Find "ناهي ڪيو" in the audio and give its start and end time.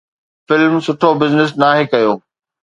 1.61-2.11